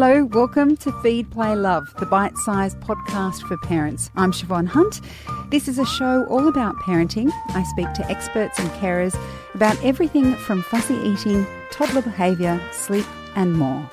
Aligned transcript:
Hello, 0.00 0.26
welcome 0.26 0.76
to 0.76 0.92
Feed, 1.02 1.28
Play, 1.28 1.56
Love, 1.56 1.92
the 1.98 2.06
bite 2.06 2.36
sized 2.38 2.78
podcast 2.78 3.42
for 3.48 3.56
parents. 3.56 4.12
I'm 4.14 4.30
Siobhan 4.30 4.68
Hunt. 4.68 5.00
This 5.50 5.66
is 5.66 5.80
a 5.80 5.84
show 5.84 6.24
all 6.26 6.46
about 6.46 6.76
parenting. 6.76 7.32
I 7.48 7.64
speak 7.64 7.92
to 7.94 8.08
experts 8.08 8.60
and 8.60 8.70
carers 8.80 9.18
about 9.54 9.76
everything 9.84 10.36
from 10.36 10.62
fussy 10.62 10.94
eating, 10.98 11.44
toddler 11.72 12.02
behaviour, 12.02 12.60
sleep, 12.70 13.06
and 13.34 13.54
more. 13.54 13.90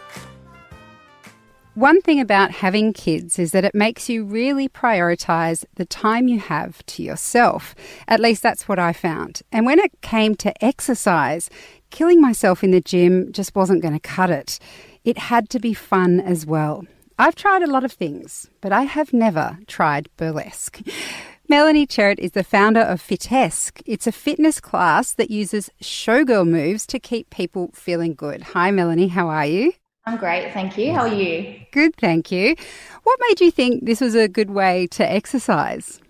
One 1.74 2.02
thing 2.02 2.20
about 2.20 2.52
having 2.52 2.94
kids 2.94 3.40
is 3.40 3.52
that 3.54 3.66
it 3.66 3.74
makes 3.74 4.08
you 4.08 4.26
really 4.26 4.70
prioritise 4.70 5.66
the 5.74 5.86
time 5.86 6.28
you 6.28 6.38
have 6.38 6.86
to 6.86 7.02
yourself. 7.02 7.74
At 8.08 8.20
least 8.20 8.44
that's 8.44 8.68
what 8.68 8.78
I 8.78 8.94
found. 8.94 9.42
And 9.52 9.66
when 9.66 9.80
it 9.80 10.02
came 10.02 10.36
to 10.36 10.64
exercise, 10.64 11.50
killing 11.90 12.22
myself 12.22 12.64
in 12.64 12.70
the 12.70 12.80
gym 12.80 13.32
just 13.32 13.56
wasn't 13.56 13.82
going 13.82 13.96
to 13.96 14.00
cut 14.00 14.30
it 14.30 14.60
it 15.06 15.18
had 15.18 15.50
to 15.52 15.60
be 15.60 15.74
fun 15.74 16.20
as 16.20 16.46
well. 16.46 16.86
I've 17.18 17.36
tried 17.36 17.62
a 17.62 17.72
lot 17.72 17.86
of 17.86 17.94
things, 17.94 18.50
but 18.60 18.74
I 18.74 18.82
have 18.82 19.14
never 19.14 19.60
tried 19.68 20.10
burlesque. 20.18 20.82
Melanie 21.48 21.86
Cherrett 21.86 22.20
is 22.20 22.32
the 22.32 22.44
founder 22.44 22.82
of 22.82 23.00
Fitesque. 23.00 23.80
It's 23.86 24.08
a 24.08 24.12
fitness 24.12 24.60
class 24.60 25.14
that 25.14 25.30
uses 25.30 25.70
showgirl 25.80 26.48
moves 26.48 26.88
to 26.88 27.00
keep 27.00 27.30
people 27.30 27.70
feeling 27.74 28.16
good. 28.16 28.42
Hi, 28.42 28.72
Melanie. 28.72 29.10
How 29.10 29.30
are 29.30 29.46
you? 29.46 29.74
I'm 30.08 30.18
great, 30.18 30.52
thank 30.54 30.78
you. 30.78 30.94
How 30.94 31.02
are 31.02 31.08
you? 31.08 31.62
Good, 31.72 31.96
thank 31.98 32.32
you. 32.32 32.56
What 33.04 33.20
made 33.30 33.42
you 33.42 33.52
think 33.52 33.86
this 33.86 34.02
was 34.02 34.16
a 34.16 34.28
good 34.28 34.50
way 34.50 34.88
to 34.88 35.10
exercise? 35.10 36.02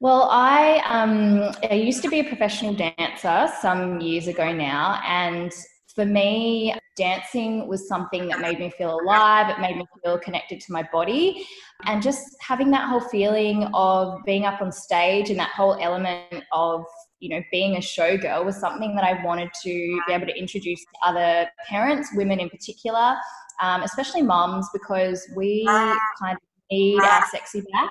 Well, 0.00 0.28
I 0.30 0.80
um, 0.86 1.52
I 1.68 1.74
used 1.74 2.02
to 2.02 2.08
be 2.08 2.20
a 2.20 2.24
professional 2.24 2.72
dancer 2.72 3.52
some 3.60 4.00
years 4.00 4.28
ago 4.28 4.52
now, 4.52 5.00
and 5.04 5.52
for 5.94 6.06
me, 6.06 6.74
dancing 6.98 7.66
was 7.68 7.88
something 7.88 8.28
that 8.28 8.40
made 8.40 8.58
me 8.58 8.70
feel 8.70 8.98
alive. 9.00 9.48
It 9.48 9.60
made 9.60 9.76
me 9.76 9.86
feel 10.04 10.18
connected 10.18 10.60
to 10.60 10.72
my 10.72 10.86
body. 10.92 11.46
And 11.86 12.02
just 12.02 12.24
having 12.40 12.70
that 12.72 12.88
whole 12.88 13.00
feeling 13.00 13.68
of 13.72 14.18
being 14.26 14.44
up 14.44 14.60
on 14.60 14.72
stage 14.72 15.30
and 15.30 15.38
that 15.38 15.50
whole 15.50 15.78
element 15.80 16.44
of, 16.52 16.84
you 17.20 17.30
know, 17.30 17.42
being 17.50 17.76
a 17.76 17.78
showgirl 17.78 18.44
was 18.44 18.56
something 18.56 18.94
that 18.96 19.04
I 19.04 19.24
wanted 19.24 19.50
to 19.62 20.00
be 20.06 20.12
able 20.12 20.26
to 20.26 20.36
introduce 20.36 20.80
to 20.80 20.98
other 21.04 21.48
parents, 21.68 22.10
women 22.14 22.40
in 22.40 22.50
particular, 22.50 23.16
um, 23.62 23.82
especially 23.82 24.22
moms, 24.22 24.68
because 24.72 25.26
we 25.36 25.64
kind 25.66 26.36
of 26.36 26.38
need 26.70 27.00
our 27.00 27.24
sexy 27.26 27.62
back 27.72 27.90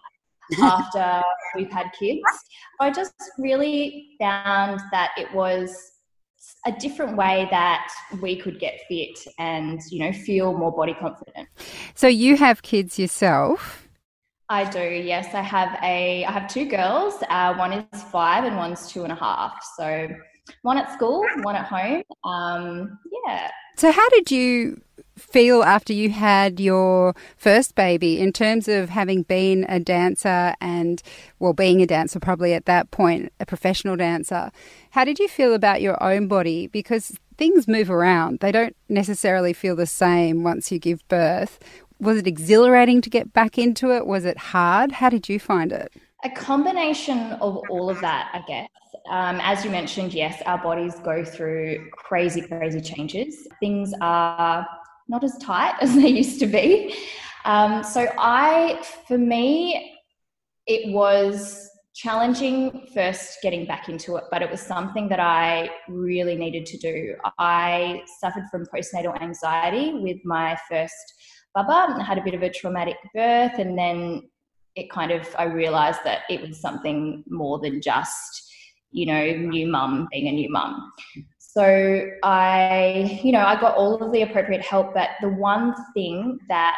after 0.62 1.24
we've 1.56 1.72
had 1.72 1.88
kids. 1.98 2.22
I 2.80 2.92
just 2.92 3.14
really 3.38 4.16
found 4.20 4.80
that 4.92 5.12
it 5.18 5.34
was 5.34 5.76
a 6.66 6.72
different 6.72 7.16
way 7.18 7.48
that 7.52 7.88
we 8.22 8.36
could 8.36 8.60
get 8.60 8.82
fit 8.88 9.20
and 9.40 9.82
you 9.90 10.00
know 10.00 10.12
feel 10.12 10.58
more 10.58 10.72
body 10.72 10.96
confident. 11.00 11.48
So 11.96 12.08
you 12.08 12.38
have 12.38 12.62
kids 12.62 12.98
yourself? 13.00 13.88
I 14.50 14.70
do 14.70 14.80
yes. 14.80 15.34
I 15.34 15.42
have 15.42 15.78
a 15.84 16.24
i 16.26 16.32
have 16.32 16.48
two 16.48 16.66
girls 16.66 17.16
uh, 17.30 17.54
one 17.56 17.74
is 17.74 18.04
five 18.04 18.44
and 18.44 18.56
one's 18.56 18.92
two 18.92 19.04
and 19.04 19.12
a 19.12 19.16
half. 19.16 19.54
So 19.78 20.08
one 20.62 20.78
at 20.78 20.92
school 20.94 21.26
one 21.42 21.56
at 21.56 21.66
home 21.66 22.04
um, 22.24 22.98
yeah. 23.26 23.50
So 23.76 23.92
how 23.92 24.08
did 24.10 24.32
you 24.32 24.82
feel 25.18 25.64
after 25.64 25.94
you 25.94 26.10
had 26.10 26.60
your 26.60 27.16
first 27.36 27.76
baby 27.76 28.20
in 28.20 28.32
terms 28.32 28.68
of 28.68 28.90
having 28.90 29.24
been 29.24 29.66
a 29.68 29.80
dancer 29.80 30.54
and, 30.62 31.02
well, 31.40 31.54
being 31.54 31.82
a 31.82 31.88
dancer 31.88 32.20
probably 32.20 32.54
at 32.54 32.66
that 32.66 32.92
point, 32.92 33.34
a 33.40 33.46
professional 33.46 33.96
dancer? 33.96 34.52
How 34.92 35.04
did 35.04 35.20
you 35.20 35.28
feel 35.28 35.54
about 35.54 35.82
your 35.82 36.02
own 36.02 36.28
body? 36.28 36.68
Because 36.68 37.18
things 37.38 37.68
move 37.68 37.90
around, 37.90 38.40
they 38.40 38.52
don't 38.52 38.76
necessarily 38.90 39.54
feel 39.54 39.76
the 39.76 39.86
same 39.86 40.44
once 40.44 40.72
you 40.72 40.80
give 40.80 41.08
birth. 41.08 41.60
Was 42.00 42.18
it 42.18 42.28
exhilarating 42.28 43.02
to 43.02 43.10
get 43.10 43.34
back 43.34 43.58
into 43.58 43.92
it? 43.92 44.06
Was 44.06 44.26
it 44.26 44.38
hard? 44.38 44.92
How 44.94 45.10
did 45.10 45.30
you 45.30 45.40
find 45.40 45.72
it? 45.72 45.92
A 46.24 46.30
combination 46.30 47.34
of 47.34 47.58
all 47.70 47.90
of 47.90 48.02
that, 48.02 48.30
I 48.34 48.42
guess. 48.48 48.70
Um, 49.10 49.40
as 49.42 49.64
you 49.64 49.72
mentioned, 49.72 50.14
yes, 50.14 50.42
our 50.46 50.58
bodies 50.58 50.96
go 51.04 51.24
through 51.24 51.90
crazy, 51.92 52.42
crazy 52.42 52.82
changes. 52.82 53.48
Things 53.60 53.94
are 54.02 54.68
not 55.08 55.24
as 55.24 55.38
tight 55.38 55.76
as 55.82 55.96
they 55.96 56.10
used 56.10 56.40
to 56.40 56.48
be. 56.48 56.96
Um, 57.46 57.84
so 57.84 58.08
I, 58.18 58.84
for 59.08 59.18
me, 59.18 59.96
it 60.66 60.92
was 60.94 61.70
challenging 61.96 62.88
first 62.94 63.40
getting 63.42 63.66
back 63.66 63.90
into 63.90 64.18
it, 64.18 64.26
but 64.30 64.42
it 64.44 64.52
was 64.52 64.62
something 64.62 65.10
that 65.10 65.20
I 65.20 65.70
really 65.90 66.36
needed 66.36 66.66
to 66.68 66.78
do. 66.78 67.16
I 67.40 68.04
suffered 68.20 68.44
from 68.52 68.66
postnatal 68.68 69.20
anxiety 69.20 69.94
with 69.96 70.18
my 70.24 70.58
first 70.70 70.94
bubba. 71.56 72.00
Had 72.06 72.20
a 72.20 72.24
bit 72.24 72.36
of 72.36 72.44
a 72.44 72.52
traumatic 72.52 72.98
birth, 73.16 73.58
and 73.58 73.78
then 73.78 74.30
it 74.76 74.92
kind 74.92 75.12
of 75.12 75.28
I 75.40 75.46
realized 75.46 76.02
that 76.04 76.22
it 76.30 76.42
was 76.42 76.60
something 76.60 77.24
more 77.28 77.60
than 77.60 77.82
just 77.82 78.44
you 78.92 79.08
know 79.08 79.32
new 79.32 79.68
mum 79.68 80.08
being 80.12 80.28
a 80.28 80.32
new 80.32 80.52
mum. 80.52 80.92
So 81.58 82.12
I, 82.22 83.20
you 83.24 83.32
know, 83.32 83.40
I 83.40 83.60
got 83.60 83.76
all 83.76 83.96
of 83.96 84.12
the 84.12 84.22
appropriate 84.22 84.62
help, 84.62 84.94
but 84.94 85.10
the 85.22 85.30
one 85.30 85.74
thing 85.96 86.38
that, 86.50 86.78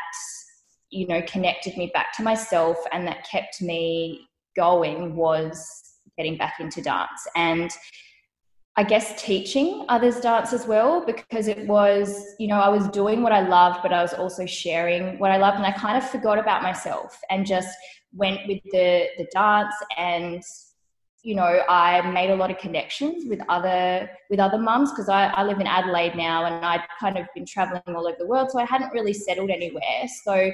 you 0.89 1.05
know, 1.05 1.21
connected 1.23 1.75
me 1.75 1.91
back 1.93 2.15
to 2.15 2.23
myself 2.23 2.77
and 2.93 3.05
that 3.05 3.27
kept 3.29 3.61
me 3.61 4.29
going 4.55 5.17
was 5.17 5.69
getting 6.17 6.37
back 6.37 6.61
into 6.61 6.81
dance. 6.81 7.27
And 7.35 7.69
I 8.77 8.83
guess 8.83 9.21
teaching 9.21 9.85
others 9.89 10.21
dance 10.21 10.53
as 10.53 10.65
well 10.65 11.05
because 11.05 11.49
it 11.49 11.67
was, 11.67 12.23
you 12.39 12.47
know, 12.47 12.61
I 12.61 12.69
was 12.69 12.87
doing 12.87 13.21
what 13.21 13.33
I 13.33 13.45
loved, 13.45 13.79
but 13.83 13.91
I 13.91 14.01
was 14.01 14.13
also 14.13 14.45
sharing 14.45 15.19
what 15.19 15.31
I 15.31 15.35
loved. 15.35 15.57
And 15.57 15.65
I 15.65 15.73
kind 15.73 15.97
of 15.97 16.09
forgot 16.09 16.39
about 16.39 16.63
myself 16.63 17.19
and 17.29 17.45
just 17.45 17.67
went 18.13 18.47
with 18.47 18.61
the, 18.71 19.07
the 19.17 19.27
dance 19.33 19.75
and 19.97 20.41
you 21.23 21.35
know 21.35 21.61
i 21.67 22.01
made 22.11 22.29
a 22.29 22.35
lot 22.35 22.49
of 22.49 22.57
connections 22.57 23.25
with 23.27 23.41
other 23.49 24.09
with 24.29 24.39
other 24.39 24.57
mums 24.57 24.91
because 24.91 25.09
I, 25.09 25.25
I 25.27 25.43
live 25.43 25.59
in 25.59 25.67
adelaide 25.67 26.15
now 26.15 26.45
and 26.45 26.65
i'd 26.65 26.85
kind 26.99 27.17
of 27.17 27.25
been 27.35 27.45
traveling 27.45 27.81
all 27.87 28.07
over 28.07 28.15
the 28.17 28.27
world 28.27 28.51
so 28.51 28.59
i 28.59 28.65
hadn't 28.65 28.93
really 28.93 29.13
settled 29.13 29.49
anywhere. 29.49 30.07
So 30.23 30.51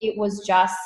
it 0.00 0.16
was 0.16 0.44
just 0.46 0.76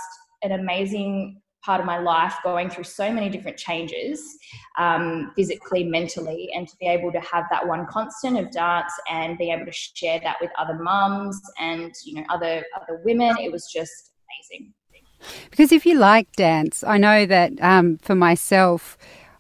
an 0.42 0.52
amazing 0.52 1.40
part 1.64 1.80
of 1.80 1.86
my 1.86 1.98
life 1.98 2.34
going 2.42 2.68
through 2.68 2.84
so 2.84 3.10
many 3.10 3.30
different 3.30 3.56
changes 3.56 4.36
um, 4.78 5.32
physically 5.34 5.82
mentally 5.82 6.50
and 6.54 6.68
to 6.68 6.76
be 6.78 6.86
able 6.86 7.10
to 7.10 7.20
have 7.20 7.44
that 7.50 7.66
one 7.66 7.86
constant 7.86 8.38
of 8.38 8.50
dance 8.50 8.92
and 9.10 9.38
be 9.38 9.50
able 9.50 9.64
to 9.64 9.72
share 9.72 10.20
that 10.20 10.36
with 10.42 10.50
other 10.58 10.74
mums 10.74 11.40
and 11.58 11.92
you 12.04 12.14
know 12.14 12.24
other 12.28 12.62
other 12.76 13.00
women 13.04 13.34
it 13.38 13.50
was 13.50 13.66
just 13.72 14.12
amazing 14.52 14.74
because 15.50 15.72
if 15.72 15.86
you 15.86 15.98
like 15.98 16.30
dance, 16.32 16.84
I 16.84 16.98
know 16.98 17.26
that 17.26 17.52
um, 17.60 17.98
for 17.98 18.14
myself, 18.14 18.96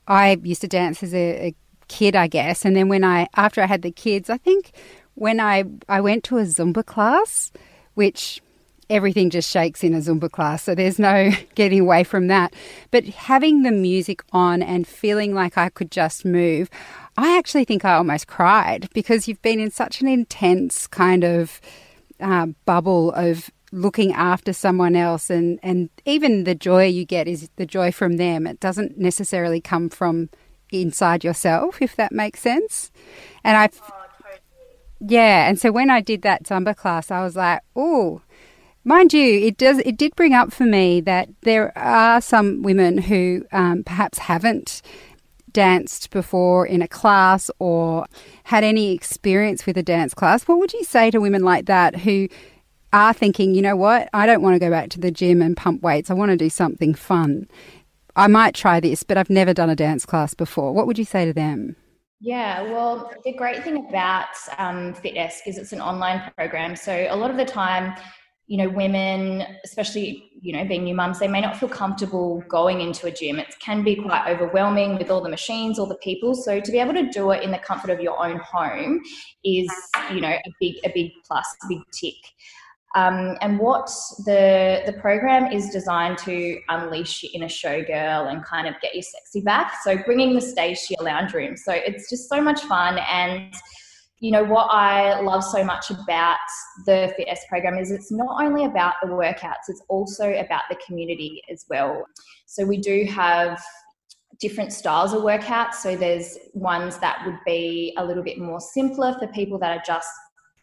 I 0.06 0.38
used 0.42 0.60
to 0.62 0.68
dance 0.68 1.02
as 1.02 1.14
a, 1.14 1.48
a 1.48 1.54
kid, 1.88 2.16
I 2.16 2.26
guess, 2.26 2.64
and 2.64 2.76
then 2.76 2.88
when 2.88 3.04
I 3.04 3.28
after 3.36 3.62
I 3.62 3.66
had 3.66 3.82
the 3.82 3.90
kids, 3.90 4.30
I 4.30 4.38
think 4.38 4.72
when 5.14 5.40
I 5.40 5.64
I 5.88 6.00
went 6.00 6.24
to 6.24 6.38
a 6.38 6.42
Zumba 6.42 6.84
class, 6.84 7.52
which 7.94 8.40
everything 8.90 9.30
just 9.30 9.50
shakes 9.50 9.82
in 9.82 9.94
a 9.94 9.98
Zumba 9.98 10.30
class, 10.30 10.62
so 10.64 10.74
there's 10.74 10.98
no 10.98 11.30
getting 11.54 11.80
away 11.80 12.04
from 12.04 12.26
that. 12.28 12.54
But 12.90 13.04
having 13.04 13.62
the 13.62 13.72
music 13.72 14.22
on 14.32 14.62
and 14.62 14.86
feeling 14.86 15.34
like 15.34 15.56
I 15.56 15.68
could 15.68 15.90
just 15.90 16.24
move, 16.24 16.68
I 17.16 17.36
actually 17.38 17.64
think 17.64 17.84
I 17.84 17.94
almost 17.94 18.26
cried 18.26 18.88
because 18.92 19.28
you've 19.28 19.42
been 19.42 19.60
in 19.60 19.70
such 19.70 20.00
an 20.00 20.08
intense 20.08 20.86
kind 20.86 21.24
of 21.24 21.60
uh, 22.20 22.46
bubble 22.64 23.12
of 23.12 23.50
looking 23.74 24.12
after 24.12 24.52
someone 24.52 24.94
else 24.94 25.30
and, 25.30 25.58
and 25.62 25.90
even 26.04 26.44
the 26.44 26.54
joy 26.54 26.86
you 26.86 27.04
get 27.04 27.26
is 27.26 27.50
the 27.56 27.66
joy 27.66 27.90
from 27.90 28.16
them. 28.16 28.46
It 28.46 28.60
doesn't 28.60 28.96
necessarily 28.96 29.60
come 29.60 29.88
from 29.88 30.30
inside 30.70 31.24
yourself, 31.24 31.82
if 31.82 31.96
that 31.96 32.12
makes 32.12 32.40
sense. 32.40 32.92
And 33.42 33.56
I, 33.56 33.68
yeah, 35.00 35.48
and 35.48 35.58
so 35.60 35.72
when 35.72 35.90
I 35.90 36.00
did 36.00 36.22
that 36.22 36.44
Zumba 36.44 36.76
class, 36.76 37.10
I 37.10 37.22
was 37.22 37.34
like, 37.34 37.62
oh, 37.74 38.22
mind 38.84 39.12
you, 39.12 39.40
it 39.40 39.56
does 39.56 39.78
it 39.78 39.96
did 39.96 40.14
bring 40.14 40.34
up 40.34 40.52
for 40.52 40.64
me 40.64 41.00
that 41.00 41.28
there 41.42 41.76
are 41.76 42.20
some 42.20 42.62
women 42.62 42.98
who 42.98 43.44
um, 43.50 43.82
perhaps 43.82 44.18
haven't 44.18 44.82
danced 45.50 46.10
before 46.10 46.66
in 46.66 46.82
a 46.82 46.88
class 46.88 47.50
or 47.58 48.06
had 48.44 48.62
any 48.62 48.92
experience 48.92 49.66
with 49.66 49.76
a 49.76 49.82
dance 49.82 50.14
class. 50.14 50.46
What 50.46 50.58
would 50.58 50.72
you 50.72 50.84
say 50.84 51.10
to 51.10 51.18
women 51.18 51.42
like 51.42 51.66
that 51.66 51.96
who 51.96 52.28
are 52.94 53.12
thinking, 53.12 53.54
you 53.54 53.60
know 53.60 53.76
what, 53.76 54.08
I 54.14 54.24
don't 54.24 54.40
want 54.40 54.54
to 54.54 54.60
go 54.60 54.70
back 54.70 54.88
to 54.90 55.00
the 55.00 55.10
gym 55.10 55.42
and 55.42 55.56
pump 55.56 55.82
weights. 55.82 56.10
I 56.10 56.14
want 56.14 56.30
to 56.30 56.36
do 56.36 56.48
something 56.48 56.94
fun. 56.94 57.48
I 58.14 58.28
might 58.28 58.54
try 58.54 58.78
this, 58.78 59.02
but 59.02 59.18
I've 59.18 59.30
never 59.30 59.52
done 59.52 59.68
a 59.68 59.74
dance 59.74 60.06
class 60.06 60.32
before. 60.32 60.72
What 60.72 60.86
would 60.86 60.98
you 60.98 61.04
say 61.04 61.24
to 61.24 61.32
them? 61.32 61.74
Yeah, 62.20 62.62
well, 62.62 63.12
the 63.24 63.32
great 63.32 63.64
thing 63.64 63.88
about 63.88 64.28
um, 64.58 64.94
is 65.04 65.58
it's 65.58 65.72
an 65.72 65.80
online 65.80 66.30
program. 66.36 66.76
So 66.76 67.08
a 67.10 67.16
lot 67.16 67.32
of 67.32 67.36
the 67.36 67.44
time, 67.44 67.96
you 68.46 68.58
know, 68.58 68.68
women, 68.68 69.44
especially, 69.64 70.30
you 70.40 70.52
know, 70.52 70.64
being 70.64 70.84
new 70.84 70.94
mums, 70.94 71.18
they 71.18 71.26
may 71.26 71.40
not 71.40 71.56
feel 71.56 71.68
comfortable 71.68 72.44
going 72.48 72.80
into 72.80 73.08
a 73.08 73.10
gym. 73.10 73.40
It 73.40 73.56
can 73.58 73.82
be 73.82 73.96
quite 73.96 74.28
overwhelming 74.28 74.96
with 74.96 75.10
all 75.10 75.20
the 75.20 75.28
machines, 75.28 75.80
all 75.80 75.86
the 75.86 75.96
people. 75.96 76.36
So 76.36 76.60
to 76.60 76.70
be 76.70 76.78
able 76.78 76.94
to 76.94 77.10
do 77.10 77.32
it 77.32 77.42
in 77.42 77.50
the 77.50 77.58
comfort 77.58 77.90
of 77.90 78.00
your 78.00 78.24
own 78.24 78.38
home 78.38 79.02
is, 79.42 79.68
you 80.12 80.20
know, 80.20 80.28
a 80.28 80.50
big, 80.60 80.76
a 80.84 80.90
big 80.94 81.10
plus, 81.26 81.46
a 81.64 81.68
big 81.68 81.80
tick. 81.92 82.14
Um, 82.96 83.36
and 83.40 83.58
what 83.58 83.90
the 84.24 84.82
the 84.86 84.92
program 84.92 85.50
is 85.50 85.70
designed 85.70 86.18
to 86.18 86.60
unleash 86.68 87.24
your 87.24 87.32
inner 87.34 87.48
showgirl 87.48 88.30
and 88.30 88.44
kind 88.44 88.68
of 88.68 88.74
get 88.80 88.94
your 88.94 89.02
sexy 89.02 89.40
back. 89.40 89.74
So 89.82 89.96
bringing 90.04 90.34
the 90.34 90.40
stage 90.40 90.78
to 90.86 90.94
your 90.98 91.04
lounge 91.04 91.34
room. 91.34 91.56
So 91.56 91.72
it's 91.72 92.08
just 92.08 92.28
so 92.28 92.40
much 92.40 92.60
fun 92.62 93.00
and 93.10 93.52
you 94.20 94.30
know 94.30 94.44
what 94.44 94.68
I 94.70 95.20
love 95.20 95.44
so 95.44 95.64
much 95.64 95.90
about 95.90 96.38
the 96.86 97.12
Fitesque 97.16 97.48
program 97.48 97.76
is 97.76 97.90
it's 97.90 98.12
not 98.12 98.42
only 98.42 98.64
about 98.64 98.94
the 99.02 99.08
workouts, 99.08 99.68
it's 99.68 99.82
also 99.88 100.32
about 100.32 100.62
the 100.70 100.76
community 100.86 101.42
as 101.50 101.66
well. 101.68 102.04
So 102.46 102.64
we 102.64 102.78
do 102.78 103.04
have 103.06 103.62
different 104.40 104.72
styles 104.72 105.12
of 105.12 105.22
workouts. 105.22 105.74
So 105.74 105.96
there's 105.96 106.38
ones 106.54 106.98
that 106.98 107.22
would 107.26 107.38
be 107.44 107.94
a 107.98 108.04
little 108.04 108.22
bit 108.22 108.38
more 108.38 108.60
simpler 108.60 109.14
for 109.18 109.26
people 109.28 109.58
that 109.58 109.76
are 109.76 109.82
just 109.86 110.08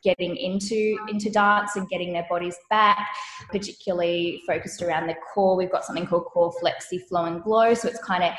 getting 0.03 0.35
into 0.35 0.97
into 1.09 1.29
dance 1.29 1.75
and 1.75 1.87
getting 1.89 2.11
their 2.13 2.25
bodies 2.29 2.55
back 2.69 3.07
particularly 3.49 4.41
focused 4.47 4.81
around 4.81 5.07
the 5.07 5.15
core. 5.33 5.55
We've 5.55 5.71
got 5.71 5.85
something 5.85 6.07
called 6.07 6.25
core 6.25 6.53
flexi 6.61 7.05
flow 7.07 7.25
and 7.25 7.43
glow. 7.43 7.73
So 7.73 7.87
it's 7.87 8.03
kind 8.03 8.23
of 8.23 8.33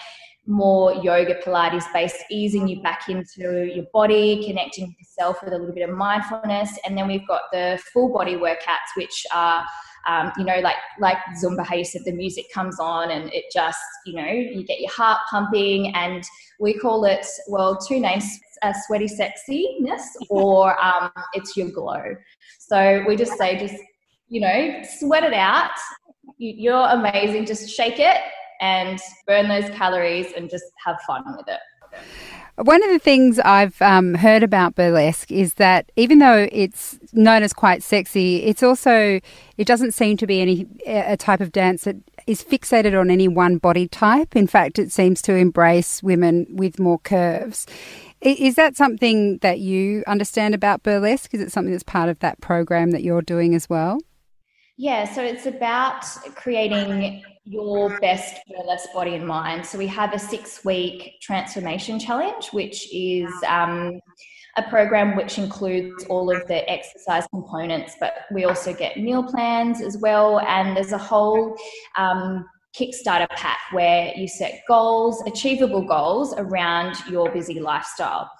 more 0.47 0.95
yoga 0.95 1.37
pilates 1.37 1.85
based 1.93 2.25
easing 2.31 2.67
you 2.67 2.83
back 2.83 3.09
into 3.09 3.73
your 3.73 3.85
body 3.93 4.45
connecting 4.45 4.95
yourself 4.99 5.43
with 5.43 5.53
a 5.53 5.59
little 5.59 5.75
bit 5.75 5.89
of 5.89 5.95
mindfulness. 5.95 6.77
And 6.85 6.99
then 6.99 7.07
we've 7.07 7.27
got 7.29 7.43
the 7.53 7.81
full 7.93 8.13
body 8.13 8.35
workouts 8.35 8.97
which 8.97 9.25
are 9.33 9.65
um, 10.07 10.33
you 10.37 10.45
know 10.45 10.59
like 10.61 10.77
like 10.99 11.19
zumba 11.43 11.65
how 11.65 11.75
you 11.75 11.85
said 11.85 12.03
the 12.05 12.13
music 12.13 12.47
comes 12.53 12.79
on 12.81 13.11
and 13.11 13.33
it 13.33 13.45
just 13.53 13.79
you 14.07 14.15
know 14.15 14.27
you 14.27 14.65
get 14.65 14.81
your 14.81 14.91
heart 14.91 15.19
pumping 15.31 15.95
and 15.95 16.25
we 16.61 16.75
call 16.75 17.05
it 17.05 17.27
well 17.49 17.77
two 17.77 18.01
names 18.01 18.39
uh, 18.63 18.73
sweaty 18.87 19.07
sexiness 19.07 20.03
or 20.31 20.83
um, 20.83 21.11
it's 21.35 21.57
your 21.57 21.71
glow. 21.71 22.17
So 22.59 23.05
we 23.07 23.17
just 23.17 23.37
say 23.37 23.59
just 23.59 23.81
you 24.29 24.41
know 24.41 24.83
sweat 24.99 25.25
it 25.25 25.35
out. 25.35 25.73
You're 26.39 26.89
amazing. 26.89 27.47
Just 27.47 27.69
shake 27.69 27.99
it 27.99 28.19
and 28.61 28.99
burn 29.27 29.49
those 29.49 29.69
calories 29.71 30.33
and 30.37 30.49
just 30.49 30.65
have 30.85 30.97
fun 31.07 31.25
with 31.37 31.49
it. 31.49 31.61
One 32.57 32.83
of 32.83 32.91
the 32.91 32.99
things 32.99 33.39
I've 33.39 33.81
um, 33.81 34.15
heard 34.15 34.43
about 34.43 34.75
burlesque 34.75 35.33
is 35.33 35.55
that 35.55 35.91
even 35.97 36.19
though 36.19 36.49
it's 36.53 36.99
known 37.13 37.43
as 37.43 37.53
quite 37.55 37.83
sexy, 37.83 38.45
it's 38.45 38.63
also 38.63 39.21
it 39.57 39.67
doesn't 39.67 39.93
seem 39.93 40.19
to 40.19 40.27
be 40.27 40.41
any 40.41 40.67
a 40.87 41.17
type 41.17 41.41
of 41.41 41.51
dance 41.51 41.85
that 41.85 41.97
is 42.27 42.45
fixated 42.45 42.99
on 42.99 43.11
any 43.11 43.27
one 43.27 43.57
body 43.57 43.89
type. 43.89 44.37
In 44.37 44.47
fact, 44.47 44.79
it 44.79 44.93
seems 44.93 45.23
to 45.23 45.35
embrace 45.35 46.03
women 46.03 46.47
with 46.51 46.79
more 46.79 46.99
curves. 46.99 47.67
Is 48.21 48.55
that 48.57 48.77
something 48.77 49.39
that 49.39 49.61
you 49.61 50.05
understand 50.07 50.55
about 50.55 50.83
burlesque? 50.83 51.33
Is 51.35 51.41
it 51.41 51.51
something 51.51 51.73
that's 51.73 51.83
part 51.83 52.11
of 52.11 52.19
that 52.21 52.41
program 52.41 52.91
that 52.91 53.03
you're 53.03 53.23
doing 53.23 53.55
as 53.55 53.69
well? 53.69 53.99
Yeah, 54.77 55.13
so 55.13 55.23
it's 55.23 55.47
about 55.47 56.05
creating 56.35 57.25
your 57.45 57.99
best 58.01 58.41
burlesque 58.49 58.93
body 58.93 59.15
and 59.15 59.27
mind. 59.27 59.67
So 59.67 59.79
we 59.79 59.87
have 59.89 60.13
a 60.13 60.19
six 60.19 60.65
week 60.65 61.21
transformation 61.21 61.99
challenge, 61.99 62.49
which 62.49 62.93
is 62.95 63.31
um, 63.47 64.01
a 64.57 64.63
program 64.65 65.17
which 65.17 65.39
includes 65.39 66.05
all 66.05 66.35
of 66.35 66.47
the 66.47 66.69
exercise 66.71 67.27
components, 67.29 67.97
but 67.99 68.13
we 68.33 68.45
also 68.45 68.73
get 68.73 68.99
meal 68.99 69.23
plans 69.23 69.81
as 69.81 69.99
well. 69.99 70.41
And 70.41 70.77
there's 70.77 70.93
a 70.93 70.99
whole 70.99 71.57
um, 71.97 72.47
Kickstarter 72.75 73.29
pack 73.31 73.59
where 73.73 74.15
you 74.17 74.29
set 74.29 74.63
goals, 74.67 75.23
achievable 75.27 75.83
goals 75.83 76.35
around 76.37 76.97
your 77.11 77.31
busy 77.31 77.61
lifestyle. 77.61 78.31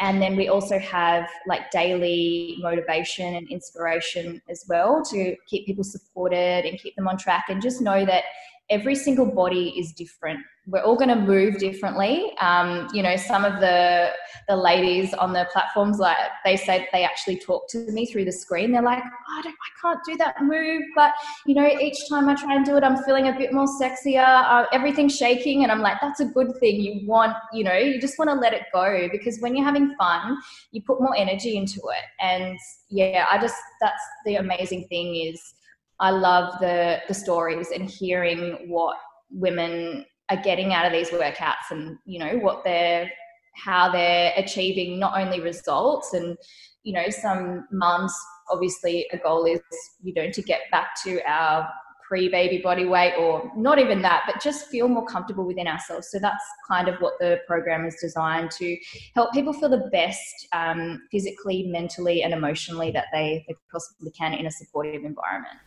And 0.00 0.22
then 0.22 0.36
we 0.36 0.48
also 0.48 0.78
have 0.78 1.28
like 1.46 1.70
daily 1.70 2.56
motivation 2.60 3.34
and 3.34 3.48
inspiration 3.50 4.40
as 4.48 4.64
well 4.68 5.02
to 5.10 5.34
keep 5.46 5.66
people 5.66 5.84
supported 5.84 6.64
and 6.64 6.78
keep 6.78 6.94
them 6.94 7.08
on 7.08 7.18
track 7.18 7.46
and 7.48 7.60
just 7.60 7.80
know 7.80 8.04
that 8.04 8.24
every 8.70 8.94
single 8.94 9.26
body 9.26 9.74
is 9.78 9.92
different. 9.92 10.40
We're 10.66 10.82
all 10.82 10.96
going 10.96 11.08
to 11.08 11.16
move 11.16 11.58
differently. 11.58 12.36
Um, 12.40 12.88
you 12.92 13.02
know, 13.02 13.16
some 13.16 13.46
of 13.46 13.60
the 13.60 14.10
the 14.48 14.56
ladies 14.56 15.14
on 15.14 15.32
the 15.32 15.46
platforms, 15.52 15.98
like 15.98 16.16
they 16.44 16.56
say, 16.56 16.86
they 16.92 17.04
actually 17.04 17.38
talk 17.38 17.68
to 17.70 17.90
me 17.90 18.04
through 18.04 18.26
the 18.26 18.32
screen. 18.32 18.72
They're 18.72 18.82
like, 18.82 19.02
oh, 19.02 19.38
I, 19.38 19.42
don't, 19.42 19.54
I 19.54 19.80
can't 19.80 20.00
do 20.04 20.16
that 20.18 20.42
move, 20.42 20.82
but 20.94 21.12
you 21.46 21.54
know, 21.54 21.66
each 21.66 21.96
time 22.08 22.28
I 22.28 22.34
try 22.34 22.54
and 22.54 22.66
do 22.66 22.76
it, 22.76 22.84
I'm 22.84 23.02
feeling 23.04 23.28
a 23.28 23.32
bit 23.32 23.52
more 23.52 23.66
sexier. 23.80 24.24
Uh, 24.24 24.66
everything's 24.72 25.16
shaking, 25.16 25.62
and 25.62 25.72
I'm 25.72 25.80
like, 25.80 25.96
that's 26.02 26.20
a 26.20 26.26
good 26.26 26.54
thing. 26.60 26.80
You 26.80 27.06
want, 27.06 27.34
you 27.54 27.64
know, 27.64 27.76
you 27.76 27.98
just 27.98 28.18
want 28.18 28.28
to 28.30 28.34
let 28.34 28.52
it 28.52 28.64
go 28.72 29.08
because 29.10 29.38
when 29.40 29.56
you're 29.56 29.66
having 29.66 29.94
fun, 29.96 30.36
you 30.72 30.82
put 30.82 31.00
more 31.00 31.16
energy 31.16 31.56
into 31.56 31.80
it. 31.88 32.04
And 32.20 32.58
yeah, 32.90 33.24
I 33.30 33.38
just 33.38 33.56
that's 33.80 34.02
the 34.26 34.36
amazing 34.36 34.86
thing 34.88 35.16
is 35.16 35.54
I 36.00 36.10
love 36.10 36.54
the 36.60 37.00
the 37.08 37.14
stories 37.14 37.70
and 37.70 37.88
hearing 37.88 38.68
what 38.68 38.96
women 39.30 40.04
are 40.30 40.42
getting 40.42 40.72
out 40.72 40.86
of 40.86 40.92
these 40.92 41.10
workouts 41.10 41.70
and 41.70 41.98
you 42.04 42.18
know 42.18 42.38
what 42.38 42.62
they're 42.64 43.10
how 43.56 43.90
they're 43.90 44.32
achieving 44.36 44.98
not 44.98 45.18
only 45.20 45.40
results 45.40 46.14
and 46.14 46.36
you 46.84 46.92
know 46.92 47.08
some 47.10 47.66
mums 47.72 48.14
obviously 48.50 49.06
a 49.12 49.18
goal 49.18 49.44
is 49.44 49.60
you 50.02 50.12
know 50.14 50.30
to 50.30 50.42
get 50.42 50.60
back 50.70 50.88
to 51.02 51.20
our 51.28 51.68
pre-baby 52.08 52.58
body 52.58 52.86
weight 52.86 53.14
or 53.18 53.52
not 53.54 53.78
even 53.78 54.00
that 54.02 54.24
but 54.26 54.40
just 54.42 54.68
feel 54.68 54.88
more 54.88 55.04
comfortable 55.04 55.46
within 55.46 55.68
ourselves. 55.68 56.08
So 56.10 56.18
that's 56.18 56.44
kind 56.66 56.88
of 56.88 56.96
what 57.00 57.14
the 57.20 57.40
program 57.46 57.84
is 57.84 57.96
designed 58.00 58.50
to 58.52 58.76
help 59.14 59.32
people 59.32 59.52
feel 59.52 59.68
the 59.68 59.88
best 59.92 60.48
um, 60.52 61.02
physically 61.10 61.66
mentally 61.68 62.22
and 62.22 62.32
emotionally 62.32 62.90
that 62.92 63.06
they, 63.12 63.44
they 63.46 63.54
possibly 63.70 64.10
can 64.12 64.32
in 64.32 64.46
a 64.46 64.50
supportive 64.50 65.04
environment. 65.04 65.58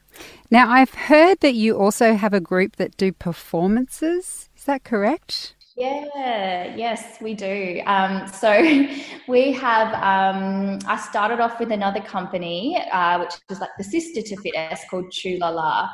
Now 0.49 0.69
i've 0.69 0.93
heard 0.93 1.39
that 1.39 1.53
you 1.53 1.77
also 1.77 2.15
have 2.15 2.33
a 2.33 2.41
group 2.41 2.77
that 2.77 2.97
do 2.97 3.11
performances. 3.11 4.49
Is 4.57 4.63
that 4.65 4.83
correct? 4.83 5.55
Yeah, 5.77 6.75
yes, 6.75 7.17
we 7.21 7.33
do. 7.33 7.81
Um, 7.85 8.27
so 8.27 8.51
we 9.27 9.53
have, 9.53 9.93
um, 9.95 10.79
I 10.85 10.97
started 10.97 11.39
off 11.39 11.59
with 11.59 11.71
another 11.71 12.01
company, 12.01 12.77
uh, 12.91 13.19
which 13.19 13.33
is 13.49 13.59
like 13.59 13.69
the 13.77 13.83
sister 13.83 14.21
to 14.21 14.35
Fitesque 14.35 14.89
called 14.89 15.05
Chulala 15.11 15.89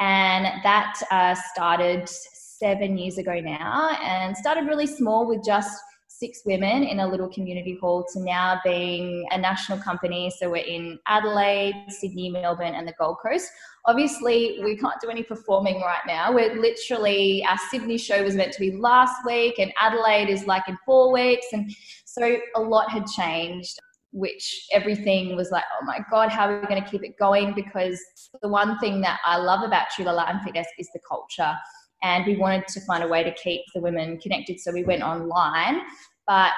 and 0.00 0.46
that 0.64 0.94
uh, 1.10 1.34
started 1.52 2.08
seven 2.08 2.98
years 2.98 3.18
ago 3.18 3.38
now 3.40 3.90
and 4.02 4.36
started 4.36 4.66
really 4.66 4.86
small 4.86 5.28
with 5.28 5.44
just 5.44 5.70
six 6.08 6.42
women 6.44 6.82
in 6.84 7.00
a 7.00 7.06
little 7.06 7.28
community 7.28 7.78
hall 7.80 8.06
to 8.12 8.20
now 8.20 8.60
being 8.62 9.26
a 9.30 9.38
national 9.38 9.78
company. 9.78 10.30
So 10.38 10.50
we're 10.50 10.64
in 10.64 10.98
Adelaide, 11.06 11.86
Sydney, 11.88 12.30
Melbourne, 12.30 12.74
and 12.74 12.86
the 12.86 12.92
Gold 12.98 13.16
Coast. 13.22 13.48
Obviously, 13.86 14.60
we 14.62 14.76
can't 14.76 15.00
do 15.00 15.08
any 15.08 15.22
performing 15.22 15.80
right 15.80 16.02
now. 16.06 16.32
We're 16.34 16.60
literally, 16.60 17.42
our 17.48 17.56
Sydney 17.70 17.96
show 17.96 18.22
was 18.22 18.34
meant 18.34 18.52
to 18.52 18.60
be 18.60 18.72
last 18.72 19.24
week, 19.24 19.58
and 19.58 19.72
Adelaide 19.80 20.28
is 20.28 20.46
like 20.46 20.64
in 20.68 20.76
four 20.84 21.10
weeks. 21.10 21.46
And 21.52 21.70
so 22.04 22.36
a 22.54 22.60
lot 22.60 22.90
had 22.90 23.06
changed 23.06 23.78
which 24.12 24.66
everything 24.72 25.36
was 25.36 25.50
like, 25.50 25.64
oh 25.80 25.84
my 25.84 26.00
God, 26.10 26.30
how 26.30 26.48
are 26.48 26.60
we 26.60 26.66
going 26.66 26.82
to 26.82 26.88
keep 26.88 27.04
it 27.04 27.16
going? 27.18 27.54
Because 27.54 28.00
the 28.42 28.48
one 28.48 28.78
thing 28.78 29.00
that 29.02 29.20
I 29.24 29.36
love 29.36 29.62
about 29.62 29.88
Chulala 29.96 30.28
and 30.28 30.40
Fitesque 30.42 30.70
is 30.78 30.88
the 30.92 31.00
culture. 31.08 31.54
And 32.02 32.26
we 32.26 32.36
wanted 32.36 32.66
to 32.68 32.80
find 32.82 33.04
a 33.04 33.08
way 33.08 33.22
to 33.22 33.32
keep 33.34 33.60
the 33.74 33.80
women 33.80 34.18
connected. 34.18 34.58
So 34.58 34.72
we 34.72 34.84
went 34.84 35.02
online. 35.02 35.82
But 36.26 36.52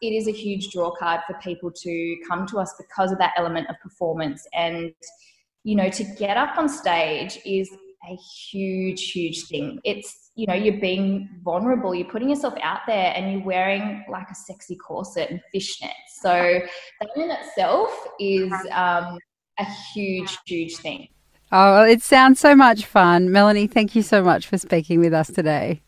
it 0.00 0.10
is 0.10 0.28
a 0.28 0.32
huge 0.32 0.70
draw 0.70 0.90
card 0.90 1.20
for 1.26 1.34
people 1.42 1.70
to 1.70 2.16
come 2.28 2.46
to 2.46 2.58
us 2.58 2.74
because 2.78 3.12
of 3.12 3.18
that 3.18 3.32
element 3.36 3.68
of 3.68 3.76
performance. 3.82 4.46
And, 4.54 4.92
you 5.64 5.76
know, 5.76 5.88
to 5.90 6.04
get 6.04 6.36
up 6.36 6.56
on 6.56 6.68
stage 6.68 7.38
is 7.44 7.68
a 8.04 8.16
huge, 8.50 9.10
huge 9.10 9.44
thing. 9.46 9.80
It's, 9.84 10.30
you 10.34 10.46
know, 10.46 10.54
you're 10.54 10.80
being 10.80 11.28
vulnerable, 11.42 11.94
you're 11.94 12.08
putting 12.08 12.28
yourself 12.28 12.54
out 12.62 12.80
there 12.86 13.12
and 13.16 13.32
you're 13.32 13.44
wearing 13.44 14.04
like 14.10 14.28
a 14.30 14.34
sexy 14.34 14.76
corset 14.76 15.30
and 15.30 15.40
fishnets. 15.54 15.92
So 16.20 16.30
that 17.00 17.10
in 17.16 17.30
itself 17.30 17.90
is 18.20 18.52
um, 18.72 19.18
a 19.58 19.64
huge, 19.92 20.38
huge 20.46 20.76
thing. 20.76 21.08
Oh, 21.50 21.82
it 21.82 22.02
sounds 22.02 22.40
so 22.40 22.54
much 22.54 22.84
fun. 22.84 23.32
Melanie, 23.32 23.66
thank 23.66 23.94
you 23.94 24.02
so 24.02 24.22
much 24.22 24.46
for 24.46 24.58
speaking 24.58 25.00
with 25.00 25.14
us 25.14 25.28
today. 25.28 25.80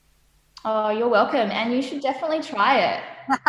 Oh, 0.65 0.91
you're 0.91 1.09
welcome. 1.09 1.51
And 1.51 1.73
you 1.73 1.83
should 1.83 2.01
definitely 2.03 2.41
try 2.43 2.79
it. 2.81 3.03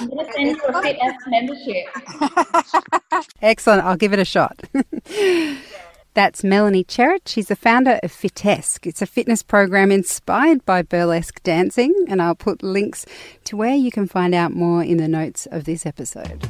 I'm 0.00 0.08
going 0.08 0.26
to 0.26 0.32
send 0.32 0.46
you 0.46 0.60
a 0.68 0.72
Fitesque 0.72 1.26
membership. 1.28 3.24
Excellent. 3.42 3.84
I'll 3.84 3.96
give 3.96 4.12
it 4.12 4.18
a 4.18 4.24
shot. 4.24 4.60
That's 6.18 6.42
Melanie 6.42 6.82
Cherrett. 6.82 7.28
She's 7.28 7.46
the 7.46 7.54
founder 7.54 8.00
of 8.02 8.10
Fitesque. 8.10 8.88
It's 8.88 9.00
a 9.00 9.06
fitness 9.06 9.44
program 9.44 9.92
inspired 9.92 10.66
by 10.66 10.82
burlesque 10.82 11.40
dancing, 11.44 11.94
and 12.08 12.20
I'll 12.20 12.34
put 12.34 12.60
links 12.60 13.06
to 13.44 13.56
where 13.56 13.76
you 13.76 13.92
can 13.92 14.08
find 14.08 14.34
out 14.34 14.52
more 14.52 14.82
in 14.82 14.96
the 14.96 15.06
notes 15.06 15.46
of 15.52 15.62
this 15.62 15.86
episode. 15.86 16.48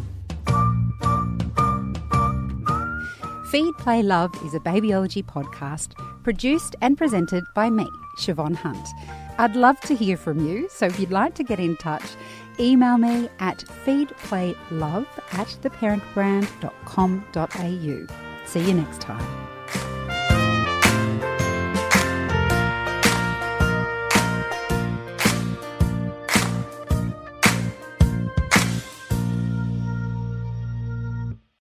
Feed, 3.51 3.75
Play, 3.77 4.03
Love 4.03 4.35
is 4.43 4.55
a 4.55 4.61
babyology 4.61 5.23
podcast 5.23 5.93
produced 6.23 6.75
and 6.81 6.97
presented 6.97 7.45
by 7.55 7.69
me, 7.69 7.87
Siobhan 8.21 8.57
Hunt. 8.57 8.89
I'd 9.37 9.55
love 9.55 9.79
to 9.81 9.95
hear 9.95 10.17
from 10.17 10.49
you, 10.49 10.67
so 10.71 10.87
if 10.87 10.99
you'd 10.99 11.11
like 11.11 11.35
to 11.35 11.45
get 11.45 11.61
in 11.61 11.77
touch, 11.77 12.17
email 12.59 12.97
me 12.97 13.29
at 13.39 13.59
feedplaylove 13.85 15.07
at 15.33 15.49
theparentbrand.com.au. 15.61 18.07
See 18.47 18.67
you 18.67 18.73
next 18.73 19.03
time. 19.03 19.58